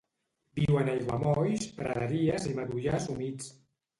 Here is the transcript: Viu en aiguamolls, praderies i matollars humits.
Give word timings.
Viu 0.59 0.79
en 0.83 0.87
aiguamolls, 0.93 1.67
praderies 1.81 2.49
i 2.53 2.57
matollars 2.61 3.09
humits. 3.17 3.53